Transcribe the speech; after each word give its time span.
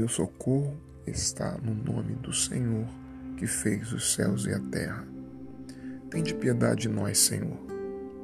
meu 0.00 0.08
socorro 0.08 0.80
está 1.06 1.58
no 1.58 1.74
nome 1.74 2.14
do 2.14 2.32
Senhor 2.32 2.86
que 3.36 3.46
fez 3.46 3.92
os 3.92 4.14
céus 4.14 4.46
e 4.46 4.50
a 4.50 4.58
terra. 4.58 5.06
Tende 6.08 6.32
piedade 6.32 6.82
de 6.82 6.88
nós, 6.88 7.18
Senhor. 7.18 7.58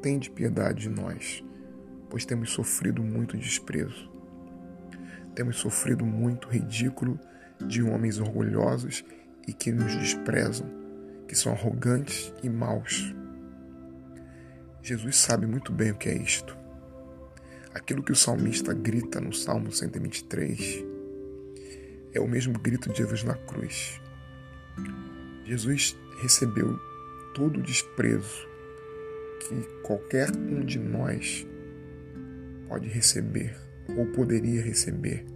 Tende 0.00 0.30
piedade 0.30 0.82
de 0.82 0.88
nós, 0.88 1.42
pois 2.08 2.24
temos 2.24 2.50
sofrido 2.50 3.02
muito 3.02 3.36
desprezo. 3.36 4.08
Temos 5.34 5.56
sofrido 5.56 6.06
muito 6.06 6.46
ridículo 6.46 7.18
de 7.66 7.82
homens 7.82 8.20
orgulhosos 8.20 9.04
e 9.48 9.52
que 9.52 9.72
nos 9.72 9.96
desprezam, 9.96 10.70
que 11.26 11.34
são 11.34 11.50
arrogantes 11.50 12.32
e 12.40 12.48
maus. 12.48 13.12
Jesus 14.80 15.16
sabe 15.16 15.44
muito 15.44 15.72
bem 15.72 15.90
o 15.90 15.96
que 15.96 16.08
é 16.08 16.16
isto. 16.16 16.56
Aquilo 17.74 18.00
que 18.00 18.12
o 18.12 18.16
salmista 18.16 18.72
grita 18.72 19.20
no 19.20 19.32
Salmo 19.32 19.72
123 19.72 20.93
é 22.14 22.20
o 22.20 22.28
mesmo 22.28 22.58
grito 22.58 22.90
de 22.90 22.98
Jesus 22.98 23.24
na 23.24 23.34
cruz. 23.34 24.00
Jesus 25.44 25.96
recebeu 26.22 26.78
todo 27.34 27.58
o 27.58 27.62
desprezo 27.62 28.48
que 29.40 29.54
qualquer 29.82 30.30
um 30.34 30.64
de 30.64 30.78
nós 30.78 31.46
pode 32.68 32.88
receber 32.88 33.54
ou 33.96 34.06
poderia 34.06 34.62
receber 34.62 35.26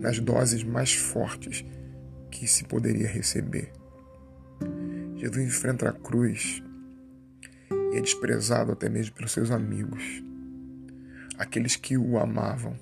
nas 0.00 0.20
doses 0.20 0.62
mais 0.62 0.94
fortes 0.94 1.64
que 2.30 2.46
se 2.46 2.64
poderia 2.64 3.08
receber. 3.08 3.72
Jesus 5.16 5.46
enfrenta 5.46 5.88
a 5.88 5.92
cruz 5.92 6.62
e 7.92 7.96
é 7.96 8.00
desprezado 8.00 8.72
até 8.72 8.88
mesmo 8.88 9.14
pelos 9.14 9.32
seus 9.32 9.50
amigos. 9.50 10.22
Aqueles 11.38 11.76
que 11.76 11.96
o 11.96 12.18
amavam 12.18 12.78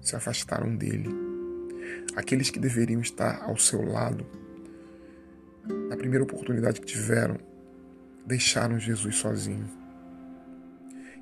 se 0.00 0.16
afastaram 0.16 0.74
dele. 0.74 1.33
Aqueles 2.16 2.50
que 2.50 2.58
deveriam 2.58 3.00
estar 3.00 3.42
ao 3.42 3.56
seu 3.56 3.82
lado, 3.82 4.26
na 5.88 5.96
primeira 5.96 6.24
oportunidade 6.24 6.80
que 6.80 6.86
tiveram, 6.86 7.38
deixaram 8.26 8.78
Jesus 8.78 9.16
sozinho. 9.16 9.68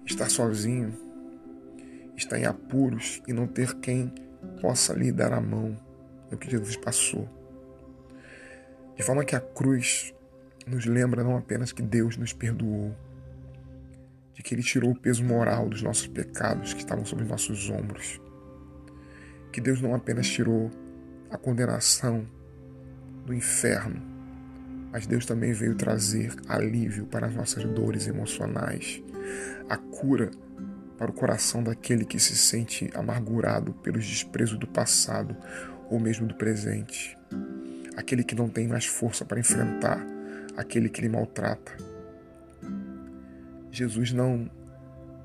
Estar 0.05 0.29
sozinho, 0.29 0.95
estar 2.17 2.39
em 2.39 2.45
apuros 2.45 3.23
e 3.27 3.33
não 3.33 3.47
ter 3.47 3.75
quem 3.75 4.13
possa 4.61 4.93
lhe 4.93 5.13
dar 5.13 5.33
a 5.33 5.41
mão 5.41 5.77
é 6.31 6.35
o 6.35 6.39
que 6.39 6.51
Jesus 6.51 6.77
passou. 6.77 7.29
De 8.97 9.03
forma 9.03 9.25
que 9.25 9.37
a 9.37 9.41
cruz 9.41 10.15
nos 10.67 10.87
lembra 10.87 11.25
não 11.25 11.37
apenas 11.37 11.73
que 11.73 11.83
Deus 11.83 12.17
nos 12.17 12.33
perdoou, 12.33 12.95
de 14.35 14.43
que 14.43 14.55
Ele 14.55 14.63
tirou 14.63 14.91
o 14.91 14.99
peso 14.99 15.25
moral 15.25 15.69
dos 15.69 15.83
nossos 15.83 16.07
pecados 16.07 16.73
que 16.73 16.81
estavam 16.81 17.05
sobre 17.05 17.25
nossos 17.25 17.69
ombros, 17.71 18.21
que 19.53 19.61
Deus 19.61 19.81
não 19.81 19.95
apenas 19.95 20.27
tirou 20.27 20.71
a 21.31 21.37
condenação 21.37 22.27
do 23.27 23.35
inferno, 23.35 24.03
mas 24.91 25.07
Deus 25.07 25.27
também 25.27 25.53
veio 25.53 25.75
trazer 25.75 26.35
alívio 26.49 27.07
para 27.07 27.27
as 27.27 27.35
nossas 27.35 27.65
dores 27.65 28.07
emocionais, 28.07 29.03
a 29.69 29.77
cura 29.77 30.31
para 30.99 31.11
o 31.11 31.15
coração 31.15 31.63
daquele 31.63 32.05
que 32.05 32.19
se 32.19 32.37
sente 32.37 32.91
amargurado 32.95 33.73
pelos 33.75 34.07
desprezos 34.07 34.59
do 34.59 34.67
passado 34.67 35.37
ou 35.91 36.01
mesmo 36.01 36.27
do 36.27 36.35
presente, 36.35 37.17
aquele 37.97 38.25
que 38.25 38.35
não 38.35 38.49
tem 38.49 38.67
mais 38.67 38.87
força 38.87 39.25
para 39.25 39.41
enfrentar 39.41 40.05
aquele 40.57 40.89
que 40.89 41.01
lhe 41.01 41.09
maltrata. 41.09 41.73
Jesus 43.71 44.13
não 44.13 44.51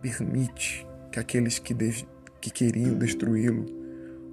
permite 0.01 0.87
que 1.11 1.19
aqueles 1.19 1.59
que, 1.59 1.75
que 2.39 2.49
queriam 2.49 2.97
destruí-lo 2.97 3.86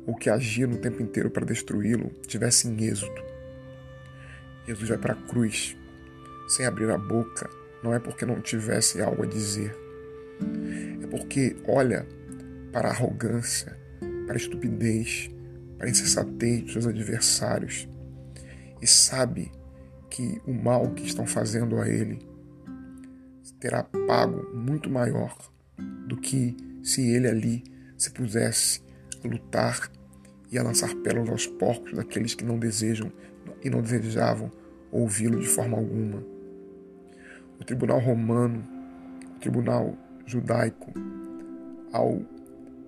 ou 0.07 0.15
que 0.15 0.29
agiam 0.29 0.71
o 0.71 0.79
tempo 0.79 1.03
inteiro 1.03 1.31
para 1.31 1.47
destruí-lo 1.47 2.11
tivessem 2.27 2.77
êxito. 2.85 3.23
Jesus 4.67 4.89
vai 4.89 4.99
para 4.99 5.15
a 5.15 5.29
cruz 5.29 5.77
sem 6.49 6.67
abrir 6.67 6.91
a 6.91 6.99
boca, 6.99 7.49
não 7.83 7.95
é 7.95 7.99
porque 7.99 8.27
não 8.27 8.41
tivesse 8.41 9.01
algo 9.01 9.23
a 9.23 9.27
dizer, 9.27 9.75
é 11.03 11.07
porque 11.07 11.57
olha 11.67 12.07
para 12.73 12.89
a 12.89 12.93
arrogância, 12.93 13.79
para 14.27 14.35
a 14.35 14.37
estupidez, 14.37 15.31
para 15.79 15.87
a 15.87 15.91
insensatez 15.91 16.63
dos 16.63 16.73
seus 16.73 16.87
adversários 16.87 17.89
e 18.81 18.87
sabe 18.87 19.51
que 20.11 20.41
o 20.47 20.53
mal 20.53 20.91
que 20.93 21.05
estão 21.07 21.27
fazendo 21.27 21.81
a 21.81 21.89
ele 21.89 22.19
terá 23.59 23.83
pago 23.83 24.55
muito 24.55 24.91
maior 24.91 25.37
do 26.07 26.17
que 26.17 26.57
se 26.83 27.09
ele 27.09 27.27
ali 27.27 27.65
se 27.97 28.11
pusesse 28.11 28.84
lutar 29.29 29.91
e 30.51 30.59
a 30.59 30.63
lançar 30.63 30.95
pérolas 30.97 31.31
aos 31.31 31.47
porcos 31.47 31.93
daqueles 31.93 32.35
que 32.35 32.45
não 32.45 32.59
desejam 32.59 33.13
e 33.63 33.71
não 33.71 33.83
desejavam 33.83 34.51
ouvi-lo 34.91 35.41
de 35.41 35.49
forma 35.49 35.77
alguma. 35.77 36.23
O 37.61 37.65
tribunal 37.65 37.99
romano, 37.99 38.65
o 39.37 39.41
tribunal 39.41 39.97
judaico, 40.27 40.93
ao 41.93 42.23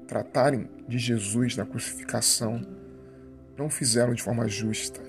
tratarem 0.07 0.69
de 0.89 0.99
Jesus 0.99 1.57
na 1.57 1.67
crucificação, 1.67 2.61
não 3.57 3.69
fizeram 3.69 4.15
de 4.15 4.23
forma 4.23 4.47
justa. 4.47 5.01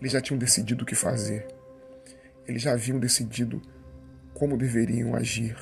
Eles 0.00 0.12
já 0.12 0.20
tinham 0.20 0.38
decidido 0.38 0.82
o 0.82 0.86
que 0.86 0.94
fazer. 0.94 1.46
Eles 2.46 2.62
já 2.62 2.72
haviam 2.72 2.98
decidido 2.98 3.62
como 4.34 4.58
deveriam 4.58 5.14
agir. 5.14 5.56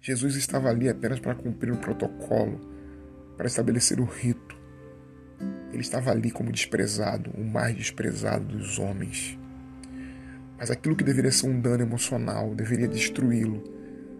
Jesus 0.00 0.34
estava 0.34 0.68
ali 0.68 0.88
apenas 0.88 1.20
para 1.20 1.34
cumprir 1.34 1.72
um 1.72 1.76
protocolo, 1.76 2.71
para 3.42 3.48
estabelecer 3.48 3.98
o 3.98 4.04
rito. 4.04 4.56
Ele 5.72 5.80
estava 5.80 6.12
ali 6.12 6.30
como 6.30 6.52
desprezado, 6.52 7.28
o 7.36 7.42
mais 7.42 7.76
desprezado 7.76 8.44
dos 8.56 8.78
homens. 8.78 9.36
Mas 10.56 10.70
aquilo 10.70 10.94
que 10.94 11.02
deveria 11.02 11.32
ser 11.32 11.48
um 11.48 11.60
dano 11.60 11.82
emocional, 11.82 12.54
deveria 12.54 12.86
destruí-lo, 12.86 13.64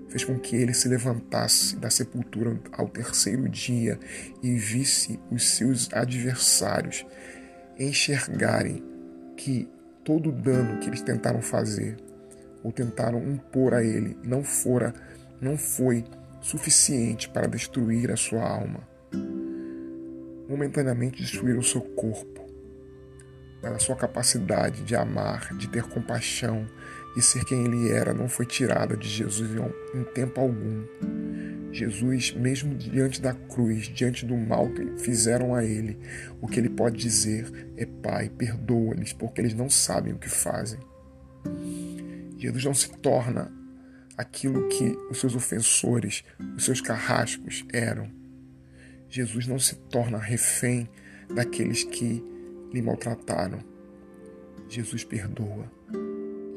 fez 0.09 0.25
com 0.25 0.37
que 0.41 0.56
ele 0.56 0.75
se 0.75 0.88
levantasse 0.88 1.77
da 1.77 1.88
sepultura 1.88 2.59
ao 2.72 2.88
terceiro 2.88 3.49
dia 3.49 3.97
e 4.43 4.56
visse 4.56 5.21
os 5.31 5.50
seus 5.50 5.88
adversários 5.93 7.06
enxergarem 7.78 8.82
que 9.37 9.69
todo 10.03 10.31
o 10.31 10.32
dano 10.32 10.81
que 10.81 10.88
eles 10.88 11.00
tentaram 11.00 11.41
fazer 11.41 11.97
ou 12.61 12.72
tentaram 12.72 13.22
impor 13.22 13.72
a 13.72 13.84
ele 13.84 14.19
não 14.25 14.43
fora, 14.43 14.93
não 15.41 15.56
foi 15.56 16.05
suficiente 16.41 17.28
para 17.28 17.47
destruir 17.47 18.11
a 18.11 18.16
sua 18.16 18.43
alma. 18.43 18.91
Momentaneamente 20.52 21.22
destruíram 21.22 21.60
o 21.60 21.64
seu 21.64 21.80
corpo, 21.80 22.46
mas 23.62 23.72
a 23.72 23.78
sua 23.78 23.96
capacidade 23.96 24.84
de 24.84 24.94
amar, 24.94 25.56
de 25.56 25.66
ter 25.66 25.82
compaixão, 25.84 26.68
de 27.16 27.22
ser 27.22 27.42
quem 27.46 27.64
ele 27.64 27.90
era, 27.90 28.12
não 28.12 28.28
foi 28.28 28.44
tirada 28.44 28.94
de 28.94 29.08
Jesus 29.08 29.50
em 29.94 30.04
tempo 30.12 30.42
algum. 30.42 30.84
Jesus, 31.72 32.34
mesmo 32.34 32.74
diante 32.74 33.18
da 33.18 33.32
cruz, 33.32 33.86
diante 33.86 34.26
do 34.26 34.36
mal 34.36 34.68
que 34.68 35.02
fizeram 35.02 35.54
a 35.54 35.64
ele, 35.64 35.98
o 36.38 36.46
que 36.46 36.60
ele 36.60 36.69
pode 36.69 36.98
dizer 36.98 37.50
é: 37.74 37.86
Pai, 37.86 38.28
perdoa-lhes, 38.28 39.14
porque 39.14 39.40
eles 39.40 39.54
não 39.54 39.70
sabem 39.70 40.12
o 40.12 40.19
que 40.19 40.28
fazem. 40.28 40.78
Jesus 42.36 42.62
não 42.62 42.74
se 42.74 42.90
torna 42.98 43.50
aquilo 44.19 44.69
que 44.69 44.94
os 45.10 45.19
seus 45.19 45.34
ofensores, 45.34 46.22
os 46.54 46.66
seus 46.66 46.82
carrascos 46.82 47.64
eram. 47.72 48.20
Jesus 49.12 49.47
não 49.47 49.59
se 49.59 49.77
torna 49.77 50.17
refém 50.17 50.89
daqueles 51.34 51.84
que 51.84 52.25
lhe 52.73 52.81
maltrataram. 52.81 53.59
Jesus 54.71 55.05
perdoa. 55.05 55.71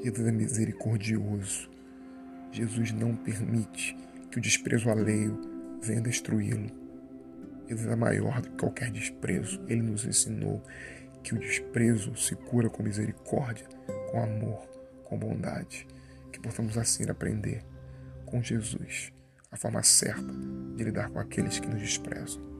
Jesus 0.02 0.26
é 0.26 0.32
misericordioso. 0.32 1.70
Jesus 2.54 2.94
não 2.94 3.14
permite 3.14 3.94
que 4.32 4.38
o 4.38 4.42
desprezo 4.42 4.90
alheio 4.90 5.38
venha 5.82 6.00
destruí-lo. 6.00 6.72
Jesus 7.68 7.92
é 7.92 7.96
maior 7.98 8.40
do 8.40 8.50
que 8.52 8.58
qualquer 8.58 8.90
desprezo. 8.90 9.62
Ele 9.68 9.82
nos 9.82 10.06
ensinou 10.06 10.64
que 11.22 11.36
o 11.36 11.40
desprezo 11.40 12.16
se 12.16 12.38
cura 12.38 12.70
com 12.70 12.84
misericórdia, 12.84 13.68
com 14.10 14.24
amor 14.24 14.66
com 15.04 15.20
bondade, 15.20 15.86
que 16.32 16.40
possamos 16.40 16.78
assim 16.78 17.04
aprender 17.10 17.66
com 18.26 18.42
Jesus 18.42 19.12
a 19.56 19.58
forma 19.58 19.82
certa 19.82 20.34
de 20.76 20.84
lidar 20.84 21.10
com 21.10 21.20
aqueles 21.20 21.60
que 21.60 21.68
nos 21.68 21.80
desprezam. 21.80 22.55